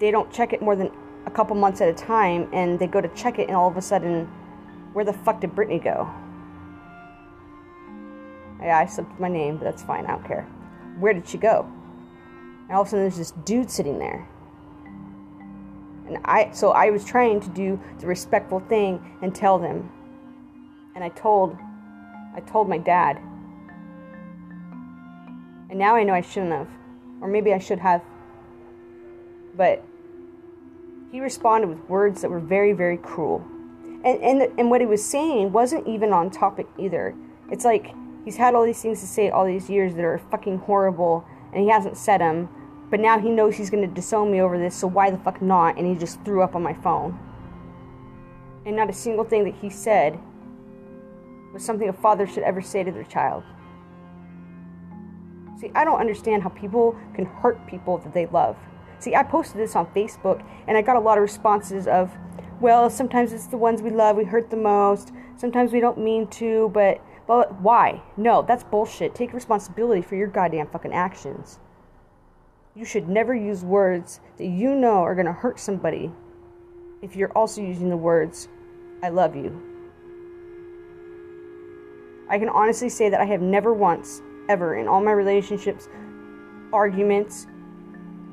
they 0.00 0.10
don't 0.10 0.30
check 0.32 0.52
it 0.52 0.60
more 0.60 0.76
than 0.76 0.90
a 1.26 1.30
couple 1.30 1.54
months 1.54 1.80
at 1.80 1.88
a 1.88 1.94
time 1.94 2.48
and 2.52 2.78
they 2.78 2.86
go 2.86 3.00
to 3.00 3.08
check 3.08 3.38
it, 3.38 3.48
and 3.48 3.56
all 3.56 3.68
of 3.68 3.76
a 3.76 3.82
sudden, 3.82 4.26
where 4.92 5.04
the 5.04 5.12
fuck 5.12 5.40
did 5.40 5.54
Brittany 5.54 5.78
go? 5.78 6.10
Yeah, 8.60 8.78
I 8.78 8.86
slipped 8.86 9.18
my 9.20 9.28
name, 9.28 9.58
but 9.58 9.64
that's 9.64 9.82
fine. 9.82 10.06
I 10.06 10.12
don't 10.12 10.26
care. 10.26 10.42
Where 10.98 11.14
did 11.14 11.28
she 11.28 11.38
go? 11.38 11.70
And 12.68 12.72
all 12.72 12.82
of 12.82 12.88
a 12.88 12.90
sudden 12.90 13.04
there's 13.04 13.16
this 13.16 13.32
dude 13.44 13.70
sitting 13.70 13.98
there. 13.98 14.28
And 16.06 16.18
I, 16.24 16.50
so 16.52 16.70
I 16.70 16.90
was 16.90 17.04
trying 17.04 17.40
to 17.40 17.48
do 17.50 17.80
the 18.00 18.06
respectful 18.06 18.60
thing 18.60 19.00
and 19.22 19.34
tell 19.34 19.58
them, 19.58 19.90
And 20.94 21.02
I 21.02 21.08
told 21.10 21.56
I 22.34 22.40
told 22.40 22.68
my 22.68 22.78
dad. 22.78 23.18
And 25.70 25.78
now 25.78 25.94
I 25.94 26.02
know 26.02 26.14
I 26.14 26.20
shouldn't 26.22 26.52
have. 26.52 26.68
Or 27.20 27.28
maybe 27.28 27.52
I 27.52 27.58
should 27.58 27.78
have. 27.78 28.02
But 29.56 29.84
he 31.10 31.20
responded 31.20 31.68
with 31.68 31.78
words 31.88 32.22
that 32.22 32.30
were 32.30 32.40
very, 32.40 32.72
very 32.72 32.96
cruel. 32.96 33.44
And, 34.04 34.20
and, 34.22 34.58
and 34.58 34.70
what 34.70 34.80
he 34.80 34.86
was 34.86 35.04
saying 35.04 35.52
wasn't 35.52 35.86
even 35.86 36.12
on 36.12 36.30
topic 36.30 36.66
either. 36.78 37.14
It's 37.50 37.64
like 37.64 37.94
he's 38.24 38.36
had 38.36 38.54
all 38.54 38.64
these 38.64 38.80
things 38.80 39.00
to 39.00 39.06
say 39.06 39.30
all 39.30 39.46
these 39.46 39.68
years 39.68 39.94
that 39.94 40.04
are 40.04 40.18
fucking 40.30 40.58
horrible, 40.58 41.24
and 41.52 41.62
he 41.62 41.68
hasn't 41.68 41.96
said 41.96 42.20
them. 42.20 42.48
But 42.90 43.00
now 43.00 43.18
he 43.18 43.30
knows 43.30 43.56
he's 43.56 43.70
going 43.70 43.86
to 43.86 43.94
disown 43.94 44.30
me 44.30 44.40
over 44.40 44.58
this, 44.58 44.74
so 44.74 44.86
why 44.86 45.10
the 45.10 45.18
fuck 45.18 45.40
not? 45.40 45.78
And 45.78 45.86
he 45.86 45.94
just 45.94 46.22
threw 46.24 46.42
up 46.42 46.54
on 46.54 46.62
my 46.62 46.74
phone. 46.74 47.18
And 48.66 48.76
not 48.76 48.90
a 48.90 48.92
single 48.92 49.24
thing 49.24 49.44
that 49.44 49.54
he 49.54 49.70
said 49.70 50.18
was 51.52 51.64
something 51.64 51.88
a 51.88 51.92
father 51.92 52.26
should 52.26 52.42
ever 52.42 52.60
say 52.60 52.84
to 52.84 52.92
their 52.92 53.04
child. 53.04 53.44
See, 55.60 55.70
I 55.74 55.84
don't 55.84 56.00
understand 56.00 56.42
how 56.42 56.48
people 56.50 56.96
can 57.14 57.24
hurt 57.24 57.66
people 57.66 57.98
that 57.98 58.12
they 58.12 58.26
love. 58.26 58.56
See, 58.98 59.14
I 59.14 59.22
posted 59.22 59.58
this 59.58 59.74
on 59.74 59.86
Facebook 59.86 60.44
and 60.66 60.76
I 60.76 60.82
got 60.82 60.96
a 60.96 61.00
lot 61.00 61.18
of 61.18 61.22
responses 61.22 61.86
of, 61.86 62.10
well, 62.60 62.88
sometimes 62.90 63.32
it's 63.32 63.46
the 63.46 63.56
ones 63.56 63.82
we 63.82 63.90
love 63.90 64.16
we 64.16 64.24
hurt 64.24 64.50
the 64.50 64.56
most. 64.56 65.12
Sometimes 65.36 65.72
we 65.72 65.80
don't 65.80 65.98
mean 65.98 66.26
to, 66.28 66.70
but 66.72 67.00
but 67.26 67.60
why? 67.60 68.02
No, 68.16 68.42
that's 68.42 68.64
bullshit. 68.64 69.14
Take 69.14 69.32
responsibility 69.32 70.02
for 70.02 70.16
your 70.16 70.26
goddamn 70.26 70.68
fucking 70.68 70.92
actions. 70.92 71.58
You 72.74 72.84
should 72.84 73.08
never 73.08 73.34
use 73.34 73.64
words 73.64 74.20
that 74.38 74.46
you 74.46 74.74
know 74.74 75.02
are 75.02 75.14
to 75.14 75.32
hurt 75.32 75.60
somebody 75.60 76.10
if 77.02 77.16
you're 77.16 77.32
also 77.32 77.60
using 77.60 77.90
the 77.90 77.96
words 77.96 78.48
I 79.02 79.10
love 79.10 79.36
you. 79.36 79.60
I 82.28 82.38
can 82.38 82.48
honestly 82.48 82.88
say 82.88 83.10
that 83.10 83.20
I 83.20 83.24
have 83.26 83.42
never 83.42 83.74
once, 83.74 84.22
ever, 84.48 84.76
in 84.76 84.88
all 84.88 85.02
my 85.02 85.12
relationships, 85.12 85.88
arguments, 86.72 87.46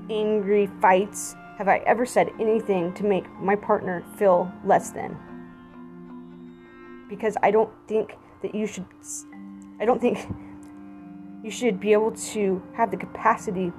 angry 0.10 0.68
fights, 0.80 1.36
have 1.58 1.68
I 1.68 1.80
ever 1.80 2.06
said 2.06 2.30
anything 2.40 2.94
to 2.94 3.04
make 3.04 3.30
my 3.42 3.56
partner 3.56 4.04
feel 4.16 4.50
less 4.64 4.92
than. 4.92 5.18
Because 7.10 7.36
I 7.44 7.52
don't 7.52 7.72
think 7.88 8.16
that 8.42 8.56
you 8.56 8.66
should, 8.66 8.86
I 9.80 9.86
don't 9.86 10.02
think 10.02 10.28
you 11.44 11.52
should 11.52 11.80
be 11.80 11.94
able 11.94 12.12
to 12.12 12.62
have 12.76 12.92
the 12.92 12.98
capacity 12.98 13.72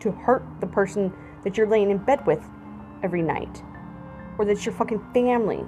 to 0.00 0.10
hurt 0.10 0.44
the 0.60 0.66
person 0.66 1.12
that 1.44 1.56
you're 1.56 1.66
laying 1.66 1.90
in 1.90 1.98
bed 1.98 2.26
with 2.26 2.42
every 3.02 3.22
night, 3.22 3.62
or 4.38 4.44
that's 4.44 4.64
your 4.64 4.74
fucking 4.74 5.04
family, 5.12 5.64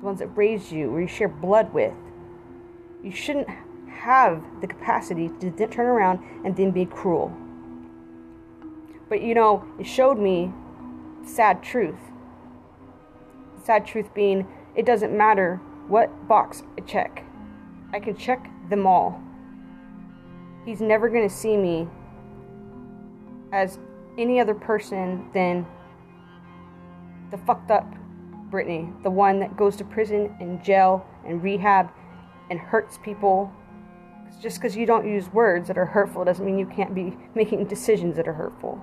the 0.00 0.04
ones 0.04 0.18
that 0.18 0.28
raised 0.28 0.70
you, 0.70 0.90
or 0.90 1.00
you 1.00 1.08
share 1.08 1.28
blood 1.28 1.72
with 1.72 1.94
you 3.02 3.10
shouldn't 3.12 3.48
have 3.88 4.42
the 4.60 4.66
capacity 4.66 5.30
to 5.40 5.50
turn 5.68 5.86
around 5.86 6.20
and 6.44 6.56
then 6.56 6.70
be 6.70 6.84
cruel. 6.84 7.32
But 9.08 9.22
you 9.22 9.34
know, 9.34 9.64
it 9.78 9.86
showed 9.86 10.18
me 10.18 10.52
sad 11.24 11.62
truth. 11.62 11.98
sad 13.64 13.86
truth 13.86 14.12
being, 14.14 14.46
it 14.74 14.86
doesn't 14.86 15.16
matter 15.16 15.60
what 15.88 16.28
box 16.28 16.62
I 16.76 16.82
check, 16.82 17.24
I 17.92 18.00
can 18.00 18.16
check 18.16 18.50
them 18.68 18.86
all. 18.86 19.20
He's 20.64 20.80
never 20.80 21.08
going 21.08 21.28
to 21.28 21.34
see 21.34 21.56
me 21.56 21.88
as 23.52 23.78
any 24.18 24.40
other 24.40 24.54
person 24.54 25.30
than 25.32 25.66
the 27.30 27.38
fucked 27.38 27.70
up 27.70 27.94
Brittany, 28.50 28.88
the 29.02 29.10
one 29.10 29.40
that 29.40 29.56
goes 29.56 29.76
to 29.76 29.84
prison 29.84 30.34
and 30.40 30.62
jail 30.62 31.06
and 31.26 31.42
rehab 31.42 31.90
and 32.50 32.58
hurts 32.58 32.98
people. 32.98 33.52
Just 34.40 34.60
because 34.60 34.76
you 34.76 34.86
don't 34.86 35.06
use 35.06 35.32
words 35.32 35.68
that 35.68 35.78
are 35.78 35.86
hurtful 35.86 36.24
doesn't 36.24 36.44
mean 36.44 36.58
you 36.58 36.66
can't 36.66 36.94
be 36.94 37.16
making 37.34 37.64
decisions 37.66 38.16
that 38.16 38.28
are 38.28 38.34
hurtful. 38.34 38.82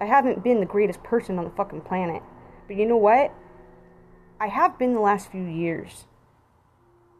I 0.00 0.06
haven't 0.06 0.42
been 0.42 0.60
the 0.60 0.66
greatest 0.66 1.02
person 1.02 1.38
on 1.38 1.44
the 1.44 1.50
fucking 1.50 1.82
planet. 1.82 2.22
But 2.66 2.76
you 2.76 2.86
know 2.86 2.96
what? 2.96 3.32
I 4.40 4.48
have 4.48 4.78
been 4.78 4.94
the 4.94 5.00
last 5.00 5.30
few 5.30 5.44
years. 5.44 6.06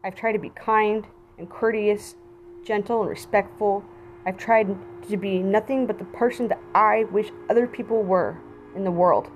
I've 0.03 0.17
tried 0.17 0.33
to 0.33 0.39
be 0.39 0.51
kind 0.51 1.07
and 1.39 1.49
courteous, 1.49 2.17
gentle 2.65 3.01
and 3.01 3.09
respectful. 3.09 3.85
I've 4.27 4.37
tried 4.37 4.77
to 5.09 5.17
be 5.17 5.39
nothing 5.39 5.87
but 5.87 5.99
the 5.99 6.05
person 6.07 6.49
that 6.49 6.59
I 6.75 7.05
wish 7.05 7.31
other 7.49 7.67
people 7.67 8.03
were 8.03 8.37
in 8.75 8.85
the 8.85 8.91
world. 8.91 9.31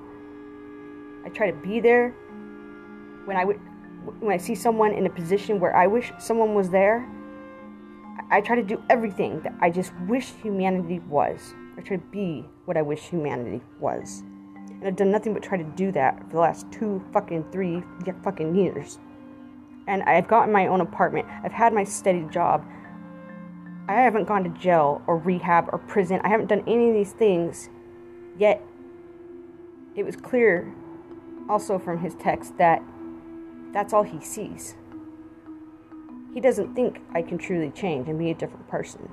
I 1.25 1.28
try 1.28 1.50
to 1.50 1.56
be 1.56 1.78
there 1.78 2.11
when 3.25 3.37
I 3.37 3.44
would 3.44 3.61
when 4.20 4.32
I 4.32 4.38
see 4.38 4.54
someone 4.54 4.92
in 4.92 5.06
a 5.06 5.11
position 5.11 5.61
where 5.61 5.76
I 5.76 5.87
wish 5.87 6.12
someone 6.18 6.54
was 6.54 6.70
there, 6.70 7.06
I 8.30 8.40
try 8.40 8.56
to 8.56 8.62
do 8.62 8.82
everything 8.88 9.40
that 9.42 9.52
I 9.61 9.70
just 9.70 9.92
wish 10.06 10.32
humanity 10.42 11.00
was. 11.00 11.54
I 11.76 11.82
try 11.82 11.97
to 11.97 12.02
be 12.04 12.47
what 12.64 12.76
I 12.76 12.82
wish 12.82 13.02
humanity 13.02 13.61
was. 13.78 14.23
And 14.78 14.88
I've 14.88 14.97
done 14.97 15.11
nothing 15.11 15.35
but 15.35 15.42
try 15.42 15.58
to 15.58 15.64
do 15.64 15.90
that 15.92 16.18
for 16.25 16.32
the 16.35 16.38
last 16.40 16.70
two 16.70 17.02
fucking 17.12 17.47
three 17.50 17.82
fucking 18.23 18.54
years. 18.54 18.99
And 19.87 20.02
I've 20.04 20.28
gotten 20.28 20.52
my 20.52 20.66
own 20.66 20.80
apartment. 20.80 21.26
I've 21.42 21.52
had 21.52 21.73
my 21.73 21.85
steady 21.85 22.26
job. 22.30 22.64
I 23.88 23.94
haven't 23.94 24.25
gone 24.25 24.44
to 24.44 24.50
jail 24.50 25.02
or 25.06 25.16
rehab 25.16 25.68
or 25.73 25.78
prison. 25.78 26.20
I 26.23 26.28
haven't 26.28 26.49
done 26.49 26.62
any 26.66 26.88
of 26.90 26.94
these 26.94 27.12
things. 27.12 27.70
Yet, 28.38 28.62
it 29.97 30.04
was 30.04 30.14
clear 30.14 30.73
also 31.49 31.78
from 31.78 31.99
his 31.99 32.14
text 32.16 32.56
that 32.58 32.82
that's 33.73 33.92
all 33.92 34.02
he 34.02 34.20
sees. 34.20 34.76
He 36.35 36.40
doesn't 36.40 36.75
think 36.75 37.00
I 37.14 37.23
can 37.23 37.38
truly 37.38 37.70
change 37.70 38.08
and 38.08 38.18
be 38.18 38.30
a 38.30 38.35
different 38.35 38.68
person. 38.68 39.08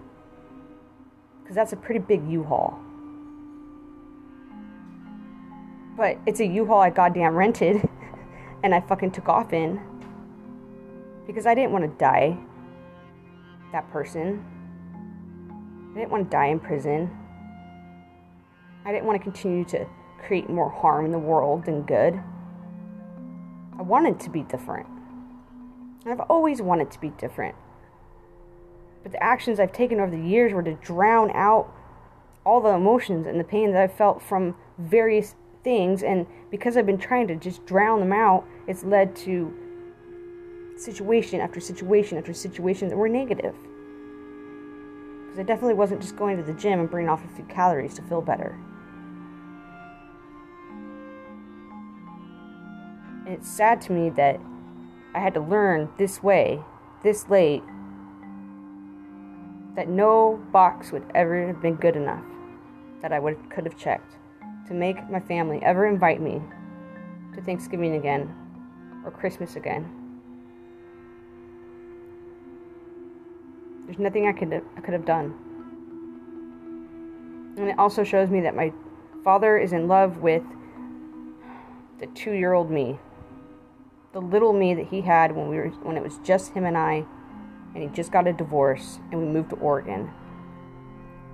Because 1.42 1.56
that's 1.56 1.74
a 1.74 1.78
pretty 1.78 2.00
big 2.00 2.30
U 2.30 2.44
Haul. 2.44 2.78
But 6.06 6.20
it's 6.28 6.40
a 6.40 6.46
U 6.46 6.68
Haul 6.68 6.82
I 6.82 6.92
goddamn 6.92 7.34
rented 7.34 7.90
and 8.64 8.76
I 8.76 8.80
fucking 8.80 9.10
took 9.10 9.28
off 9.28 9.54
in. 9.54 9.82
Because 11.26 11.48
I 11.48 11.56
didn't 11.56 11.72
want 11.72 11.84
to 11.84 11.98
die 11.98 12.38
that 13.72 13.90
person. 13.92 14.46
I 15.96 15.98
didn't 15.98 16.12
want 16.12 16.26
to 16.26 16.30
die 16.30 16.46
in 16.46 16.60
prison. 16.60 17.10
I 18.86 18.92
didn't 18.92 19.08
want 19.08 19.20
to 19.20 19.24
continue 19.24 19.66
to 19.66 19.88
create 20.20 20.48
more 20.48 20.70
harm 20.70 21.06
in 21.06 21.12
the 21.12 21.18
world 21.18 21.66
than 21.66 21.82
good. 21.82 22.22
I 23.76 23.82
wanted 23.82 24.20
to 24.20 24.30
be 24.30 24.44
different. 24.44 24.86
I've 26.06 26.20
always 26.30 26.62
wanted 26.62 26.92
to 26.92 27.02
be 27.02 27.10
different. 27.18 27.56
But 29.02 29.12
the 29.12 29.24
actions 29.24 29.60
I've 29.60 29.74
taken 29.74 30.00
over 30.00 30.12
the 30.12 30.22
years 30.22 30.54
were 30.54 30.62
to 30.62 30.76
drown 30.76 31.32
out 31.32 31.74
all 32.46 32.62
the 32.62 32.70
emotions 32.70 33.26
and 33.26 33.40
the 33.40 33.44
pain 33.44 33.72
that 33.72 33.82
I've 33.82 33.98
felt 33.98 34.22
from 34.22 34.56
various 34.78 35.34
things. 35.66 36.04
And 36.04 36.26
because 36.50 36.78
I've 36.78 36.86
been 36.86 36.98
trying 36.98 37.28
to 37.28 37.36
just 37.36 37.66
drown 37.66 38.00
them 38.00 38.14
out, 38.14 38.46
it's 38.68 38.86
led 38.86 39.14
to 39.18 39.54
situation 40.78 41.42
after 41.42 41.60
situation 41.60 42.18
after 42.18 42.34
situation 42.34 42.88
that 42.88 42.96
were 42.96 43.10
negative. 43.10 43.56
Because 45.26 45.40
I 45.40 45.44
definitely 45.44 45.74
wasn't 45.74 46.02
just 46.02 46.16
going 46.16 46.38
to 46.38 46.44
the 46.44 46.54
gym 46.54 46.80
and 46.80 46.90
burning 46.90 47.10
off 47.10 47.26
a 47.26 47.36
few 47.36 47.44
calories 47.46 47.96
to 47.96 48.02
feel 48.04 48.22
better. 48.22 48.58
And 53.26 53.34
it's 53.34 53.50
sad 53.50 53.82
to 53.82 53.92
me 53.92 54.12
that 54.12 54.40
I 55.16 55.20
had 55.20 55.34
to 55.34 55.42
learn 55.42 55.90
this 55.98 56.22
way, 56.22 56.62
this 57.04 57.28
late, 57.28 57.64
that 59.76 59.90
no 59.90 60.40
box 60.54 60.92
would 60.92 61.04
ever 61.16 61.48
have 61.48 61.62
been 61.62 61.76
good 61.76 61.96
enough 61.96 62.24
that 63.02 63.12
I 63.12 63.20
would 63.20 63.50
could 63.50 63.66
have 63.66 63.78
checked 63.78 64.16
to 64.68 64.74
make 64.74 65.10
my 65.10 65.20
family 65.20 65.60
ever 65.64 65.88
invite 65.88 66.22
me 66.22 66.42
to 67.34 67.42
Thanksgiving 67.42 67.96
again 67.96 68.34
or 69.04 69.12
Christmas 69.12 69.56
again. 69.56 69.92
There's 73.86 74.00
nothing 74.00 74.28
I 74.28 74.34
could 74.34 74.52
have, 74.52 74.64
I 74.78 74.82
could 74.82 74.94
have 74.94 75.06
done. 75.06 75.34
And 77.58 77.70
it 77.70 77.80
also 77.80 78.04
shows 78.04 78.30
me 78.30 78.42
that 78.42 78.56
my 78.56 78.74
father 79.24 79.58
is 79.58 79.74
in 79.74 79.88
love 79.88 80.18
with 80.18 80.44
the 82.00 82.08
2-year-old 82.08 82.70
me 82.70 83.00
the 84.16 84.22
little 84.22 84.54
me 84.54 84.74
that 84.74 84.88
he 84.88 85.02
had 85.02 85.36
when 85.36 85.50
we 85.50 85.58
were 85.58 85.68
when 85.84 85.98
it 85.98 86.02
was 86.02 86.20
just 86.24 86.54
him 86.54 86.64
and 86.64 86.78
I 86.78 87.06
and 87.74 87.84
he 87.84 87.90
just 87.90 88.14
got 88.14 88.28
a 88.28 88.34
divorce 88.34 89.02
and 89.12 89.20
we 89.20 89.28
moved 89.28 89.50
to 89.50 89.58
Oregon. 89.58 90.10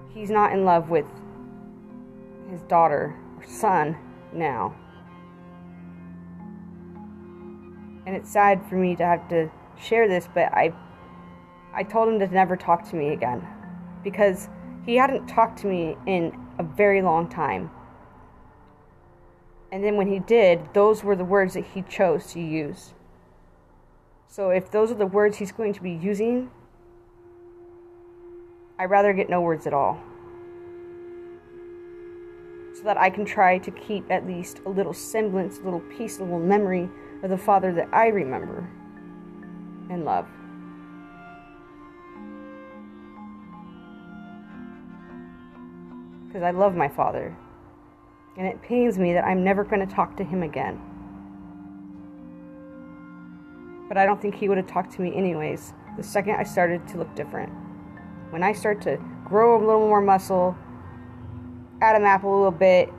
He's 0.09 0.31
not 0.31 0.51
in 0.51 0.65
love 0.65 0.89
with 0.89 1.05
his 2.51 2.61
daughter 2.63 3.15
or 3.37 3.45
son 3.47 3.97
now. 4.33 4.75
And 8.05 8.15
it's 8.15 8.29
sad 8.29 8.63
for 8.67 8.75
me 8.75 8.95
to 8.97 9.05
have 9.05 9.27
to 9.29 9.49
share 9.79 10.07
this, 10.07 10.27
but 10.33 10.53
I 10.53 10.73
I 11.73 11.83
told 11.83 12.09
him 12.09 12.19
to 12.19 12.27
never 12.27 12.57
talk 12.57 12.87
to 12.89 12.95
me 12.97 13.13
again 13.13 13.47
because 14.03 14.49
he 14.85 14.95
hadn't 14.95 15.27
talked 15.27 15.59
to 15.59 15.67
me 15.67 15.95
in 16.05 16.37
a 16.59 16.63
very 16.63 17.01
long 17.01 17.29
time. 17.29 17.71
And 19.71 19.81
then 19.81 19.95
when 19.95 20.07
he 20.07 20.19
did, 20.19 20.73
those 20.73 21.01
were 21.01 21.15
the 21.15 21.23
words 21.23 21.53
that 21.53 21.63
he 21.63 21.83
chose 21.83 22.33
to 22.33 22.41
use. 22.41 22.93
So 24.27 24.49
if 24.49 24.69
those 24.69 24.91
are 24.91 24.95
the 24.95 25.05
words 25.05 25.37
he's 25.37 25.53
going 25.53 25.71
to 25.73 25.81
be 25.81 25.91
using, 25.91 26.51
I'd 28.77 28.89
rather 28.89 29.13
get 29.13 29.29
no 29.29 29.39
words 29.39 29.65
at 29.65 29.73
all. 29.73 30.01
So 32.81 32.85
that 32.85 32.97
I 32.97 33.11
can 33.11 33.25
try 33.25 33.59
to 33.59 33.69
keep 33.69 34.09
at 34.09 34.25
least 34.25 34.61
a 34.65 34.69
little 34.69 34.91
semblance, 34.91 35.59
a 35.59 35.61
little 35.61 35.81
piece, 35.81 36.17
a 36.17 36.23
little 36.23 36.39
memory 36.39 36.89
of 37.21 37.29
the 37.29 37.37
Father 37.37 37.71
that 37.73 37.87
I 37.93 38.07
remember 38.07 38.67
and 39.91 40.03
love. 40.03 40.25
Because 46.25 46.41
I 46.41 46.49
love 46.49 46.75
my 46.75 46.87
Father. 46.87 47.37
And 48.35 48.47
it 48.47 48.59
pains 48.63 48.97
me 48.97 49.13
that 49.13 49.25
I'm 49.25 49.43
never 49.43 49.63
going 49.63 49.87
to 49.87 49.93
talk 49.93 50.17
to 50.17 50.23
him 50.23 50.41
again 50.41 50.81
but 53.91 53.97
I 53.97 54.05
don't 54.05 54.21
think 54.21 54.35
he 54.35 54.47
would 54.47 54.57
have 54.57 54.67
talked 54.67 54.93
to 54.93 55.01
me 55.01 55.13
anyways 55.13 55.73
the 55.97 56.03
second 56.03 56.35
I 56.35 56.43
started 56.43 56.87
to 56.87 56.97
look 56.97 57.13
different. 57.13 57.51
When 58.29 58.41
I 58.41 58.53
start 58.53 58.81
to 58.83 58.97
grow 59.25 59.57
a 59.57 59.59
little 59.59 59.87
more 59.87 59.99
muscle, 59.99 60.55
add 61.81 61.95
a 61.95 61.99
map 61.99 62.23
a 62.23 62.27
little 62.27 62.51
bit, 62.51 62.89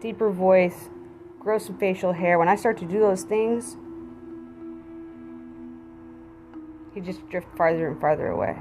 deeper 0.00 0.30
voice, 0.30 0.88
grow 1.38 1.58
some 1.58 1.76
facial 1.78 2.12
hair, 2.12 2.38
when 2.38 2.48
I 2.48 2.56
start 2.56 2.78
to 2.78 2.86
do 2.86 3.00
those 3.00 3.22
things, 3.24 3.76
he 6.94 7.00
just 7.00 7.28
drift 7.28 7.48
farther 7.56 7.88
and 7.88 8.00
farther 8.00 8.28
away. 8.28 8.56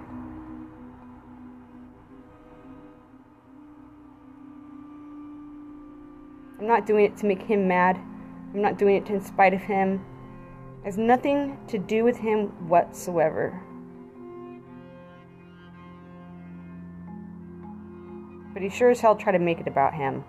I'm 6.59 6.67
not 6.67 6.85
doing 6.85 7.05
it 7.05 7.15
to 7.17 7.25
make 7.25 7.41
him 7.41 7.67
mad. 7.67 7.97
I'm 8.53 8.61
not 8.61 8.77
doing 8.77 8.95
it 8.97 9.09
in 9.09 9.21
spite 9.21 9.53
of 9.53 9.61
him 9.61 10.03
It 10.81 10.85
has 10.85 10.97
nothing 10.97 11.57
to 11.67 11.77
do 11.77 12.03
with 12.03 12.17
him 12.17 12.47
whatsoever. 12.67 13.61
But 18.59 18.65
he 18.65 18.77
sure 18.77 18.89
as 18.89 18.99
hell 18.99 19.15
tried 19.15 19.31
to 19.31 19.39
make 19.39 19.61
it 19.61 19.67
about 19.69 19.93
him. 19.93 20.25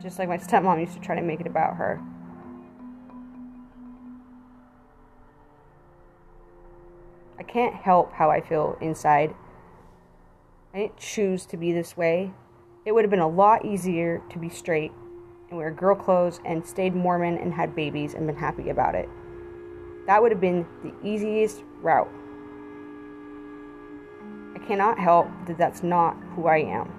Just 0.00 0.16
like 0.20 0.28
my 0.28 0.38
stepmom 0.38 0.78
used 0.78 0.92
to 0.92 1.00
try 1.00 1.16
to 1.16 1.22
make 1.22 1.40
it 1.40 1.48
about 1.48 1.74
her. 1.74 2.00
I 7.36 7.42
can't 7.42 7.74
help 7.74 8.12
how 8.12 8.30
I 8.30 8.40
feel 8.40 8.78
inside. 8.80 9.34
I 10.72 10.78
didn't 10.78 10.98
choose 10.98 11.46
to 11.46 11.56
be 11.56 11.72
this 11.72 11.96
way. 11.96 12.32
It 12.84 12.92
would 12.92 13.02
have 13.02 13.10
been 13.10 13.18
a 13.18 13.26
lot 13.26 13.64
easier 13.64 14.22
to 14.30 14.38
be 14.38 14.48
straight 14.48 14.92
and 15.48 15.58
wear 15.58 15.72
girl 15.72 15.96
clothes 15.96 16.38
and 16.44 16.64
stayed 16.64 16.94
Mormon 16.94 17.38
and 17.38 17.52
had 17.52 17.74
babies 17.74 18.14
and 18.14 18.24
been 18.24 18.36
happy 18.36 18.70
about 18.70 18.94
it. 18.94 19.08
That 20.06 20.22
would 20.22 20.30
have 20.30 20.40
been 20.40 20.64
the 20.84 20.94
easiest 21.04 21.64
route. 21.82 22.19
Cannot 24.70 25.00
help 25.00 25.26
that 25.46 25.58
that's 25.58 25.82
not 25.82 26.16
who 26.36 26.46
I 26.46 26.58
am. 26.58 26.92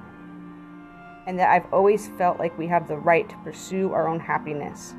And 1.26 1.40
that 1.40 1.50
I've 1.50 1.72
always 1.72 2.10
felt 2.18 2.38
like 2.38 2.58
we 2.58 2.68
have 2.68 2.86
the 2.86 2.98
right 2.98 3.30
to 3.30 3.36
pursue 3.46 3.94
our 3.94 4.10
own 4.10 4.20
happiness. 4.20 4.94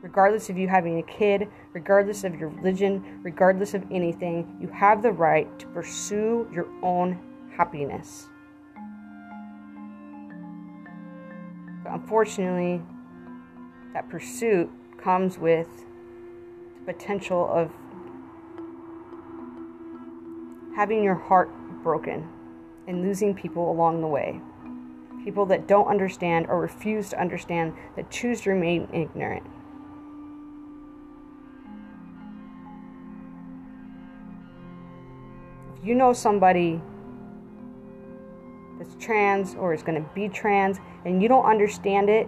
Regardless 0.00 0.48
of 0.48 0.56
you 0.56 0.68
having 0.68 0.98
a 0.98 1.02
kid, 1.02 1.48
regardless 1.74 2.24
of 2.24 2.40
your 2.40 2.48
religion, 2.48 3.20
regardless 3.22 3.74
of 3.74 3.84
anything, 3.90 4.56
you 4.58 4.68
have 4.68 5.02
the 5.02 5.12
right 5.12 5.46
to 5.58 5.66
pursue 5.66 6.48
your 6.50 6.66
own 6.82 7.20
happiness. 7.54 8.30
unfortunately, 11.84 12.80
that 13.92 14.08
pursuit 14.08 14.70
comes 14.96 15.36
with 15.36 15.68
the 16.78 16.94
potential 16.94 17.50
of 17.52 17.70
having 20.80 21.04
your 21.04 21.14
heart 21.14 21.50
broken 21.82 22.26
and 22.88 23.02
losing 23.02 23.34
people 23.34 23.70
along 23.70 24.00
the 24.00 24.06
way. 24.06 24.40
People 25.22 25.44
that 25.44 25.68
don't 25.68 25.86
understand 25.88 26.46
or 26.48 26.58
refuse 26.58 27.10
to 27.10 27.20
understand, 27.20 27.74
that 27.96 28.10
choose 28.10 28.40
to 28.40 28.48
remain 28.48 28.88
ignorant. 28.90 29.42
If 35.76 35.86
you 35.86 35.94
know 35.94 36.14
somebody 36.14 36.80
that's 38.78 38.96
trans 38.98 39.54
or 39.56 39.74
is 39.74 39.82
going 39.82 40.02
to 40.02 40.08
be 40.14 40.30
trans 40.30 40.78
and 41.04 41.22
you 41.22 41.28
don't 41.28 41.44
understand 41.44 42.08
it, 42.08 42.26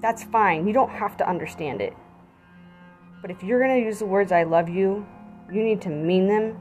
that's 0.00 0.24
fine. 0.24 0.66
You 0.66 0.72
don't 0.72 0.88
have 0.88 1.18
to 1.18 1.28
understand 1.28 1.82
it. 1.82 1.92
But 3.20 3.30
if 3.30 3.42
you're 3.42 3.62
going 3.62 3.78
to 3.78 3.86
use 3.86 3.98
the 3.98 4.06
words 4.06 4.32
I 4.32 4.44
love 4.44 4.70
you, 4.70 5.06
you 5.52 5.62
need 5.62 5.82
to 5.82 5.90
mean 5.90 6.28
them. 6.28 6.56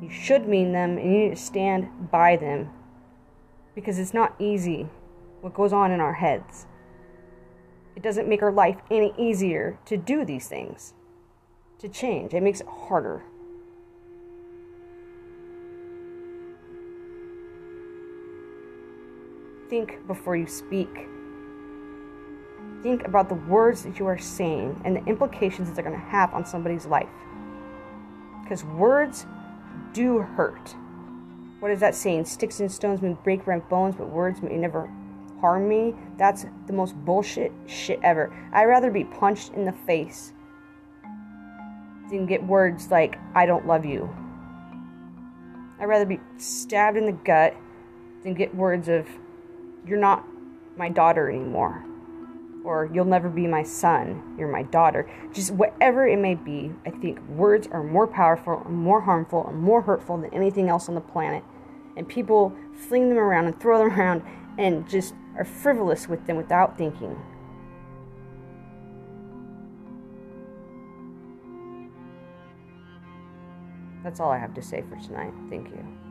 You 0.00 0.10
should 0.10 0.48
mean 0.48 0.72
them 0.72 0.96
and 0.96 1.12
you 1.12 1.18
need 1.24 1.30
to 1.30 1.36
stand 1.36 2.10
by 2.10 2.36
them. 2.36 2.70
Because 3.74 3.98
it's 3.98 4.14
not 4.14 4.34
easy 4.38 4.88
what 5.40 5.54
goes 5.54 5.72
on 5.72 5.90
in 5.90 6.00
our 6.00 6.14
heads. 6.14 6.66
It 7.96 8.02
doesn't 8.02 8.28
make 8.28 8.42
our 8.42 8.52
life 8.52 8.76
any 8.90 9.12
easier 9.18 9.78
to 9.86 9.96
do 9.96 10.24
these 10.24 10.46
things, 10.46 10.94
to 11.78 11.88
change. 11.88 12.32
It 12.34 12.42
makes 12.42 12.60
it 12.60 12.66
harder. 12.66 13.24
Think 19.68 20.06
before 20.06 20.36
you 20.36 20.46
speak. 20.46 21.08
Think 22.82 23.04
about 23.04 23.28
the 23.28 23.34
words 23.34 23.82
that 23.82 23.98
you 23.98 24.06
are 24.06 24.16
saying 24.16 24.80
and 24.84 24.96
the 24.96 25.04
implications 25.04 25.68
that 25.68 25.74
they're 25.74 25.84
going 25.84 25.98
to 25.98 26.06
have 26.06 26.32
on 26.32 26.46
somebody's 26.46 26.86
life. 26.86 27.08
Because 28.42 28.64
words 28.64 29.26
do 29.92 30.20
hurt. 30.20 30.74
What 31.60 31.70
is 31.70 31.80
that 31.80 31.94
saying? 31.94 32.26
Sticks 32.26 32.60
and 32.60 32.70
stones 32.70 33.02
may 33.02 33.14
break 33.24 33.46
my 33.46 33.58
bones, 33.58 33.96
but 33.96 34.08
words 34.08 34.42
may 34.42 34.56
never 34.56 34.88
harm 35.40 35.68
me. 35.68 35.94
That's 36.16 36.46
the 36.66 36.72
most 36.72 36.94
bullshit 37.04 37.52
shit 37.66 37.98
ever. 38.02 38.32
I'd 38.52 38.64
rather 38.64 38.90
be 38.90 39.04
punched 39.04 39.52
in 39.54 39.64
the 39.64 39.72
face 39.72 40.32
than 42.10 42.26
get 42.26 42.44
words 42.44 42.90
like, 42.90 43.18
I 43.34 43.46
don't 43.46 43.66
love 43.66 43.84
you. 43.84 44.08
I'd 45.80 45.86
rather 45.86 46.06
be 46.06 46.20
stabbed 46.36 46.96
in 46.96 47.06
the 47.06 47.12
gut 47.12 47.54
than 48.24 48.34
get 48.34 48.54
words 48.54 48.88
of, 48.88 49.06
you're 49.86 49.98
not 49.98 50.24
my 50.76 50.88
daughter 50.88 51.28
anymore. 51.28 51.84
Or 52.68 52.90
you'll 52.92 53.06
never 53.06 53.30
be 53.30 53.46
my 53.46 53.62
son, 53.62 54.34
you're 54.36 54.52
my 54.52 54.62
daughter. 54.62 55.10
Just 55.32 55.52
whatever 55.52 56.06
it 56.06 56.18
may 56.18 56.34
be, 56.34 56.70
I 56.84 56.90
think 56.90 57.18
words 57.26 57.66
are 57.68 57.82
more 57.82 58.06
powerful, 58.06 58.62
and 58.66 58.76
more 58.76 59.00
harmful, 59.00 59.46
and 59.48 59.58
more 59.58 59.80
hurtful 59.80 60.18
than 60.18 60.34
anything 60.34 60.68
else 60.68 60.86
on 60.86 60.94
the 60.94 61.00
planet. 61.00 61.42
And 61.96 62.06
people 62.06 62.54
fling 62.74 63.08
them 63.08 63.16
around 63.16 63.46
and 63.46 63.58
throw 63.58 63.78
them 63.78 63.90
around 63.98 64.22
and 64.58 64.86
just 64.86 65.14
are 65.38 65.46
frivolous 65.46 66.10
with 66.10 66.26
them 66.26 66.36
without 66.36 66.76
thinking. 66.76 67.18
That's 74.04 74.20
all 74.20 74.30
I 74.30 74.36
have 74.36 74.52
to 74.52 74.62
say 74.62 74.84
for 74.90 74.96
tonight. 74.96 75.32
Thank 75.48 75.70
you. 75.70 76.07